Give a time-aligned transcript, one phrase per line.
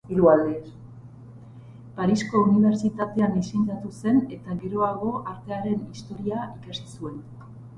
[1.97, 7.23] Parisko Unibertsitatean lizentziatu zen eta geroago Artearen Historia ikasi zuen.